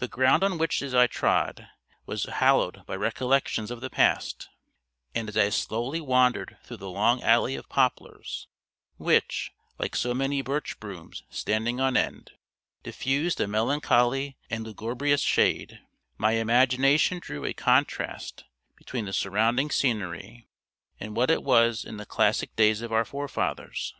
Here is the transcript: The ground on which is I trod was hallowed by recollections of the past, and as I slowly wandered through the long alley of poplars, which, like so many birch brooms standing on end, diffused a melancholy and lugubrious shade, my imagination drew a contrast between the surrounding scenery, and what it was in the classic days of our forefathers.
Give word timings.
The 0.00 0.06
ground 0.08 0.44
on 0.44 0.58
which 0.58 0.82
is 0.82 0.92
I 0.94 1.06
trod 1.06 1.68
was 2.04 2.24
hallowed 2.24 2.84
by 2.84 2.94
recollections 2.94 3.70
of 3.70 3.80
the 3.80 3.88
past, 3.88 4.50
and 5.14 5.30
as 5.30 5.36
I 5.38 5.48
slowly 5.48 5.98
wandered 5.98 6.58
through 6.62 6.76
the 6.76 6.90
long 6.90 7.22
alley 7.22 7.54
of 7.56 7.66
poplars, 7.70 8.48
which, 8.98 9.52
like 9.78 9.96
so 9.96 10.12
many 10.12 10.42
birch 10.42 10.78
brooms 10.78 11.22
standing 11.30 11.80
on 11.80 11.96
end, 11.96 12.32
diffused 12.82 13.40
a 13.40 13.48
melancholy 13.48 14.36
and 14.50 14.62
lugubrious 14.66 15.22
shade, 15.22 15.80
my 16.18 16.32
imagination 16.32 17.18
drew 17.18 17.46
a 17.46 17.54
contrast 17.54 18.44
between 18.76 19.06
the 19.06 19.12
surrounding 19.14 19.70
scenery, 19.70 20.46
and 21.00 21.16
what 21.16 21.30
it 21.30 21.42
was 21.42 21.82
in 21.82 21.96
the 21.96 22.04
classic 22.04 22.54
days 22.56 22.82
of 22.82 22.92
our 22.92 23.06
forefathers. 23.06 23.94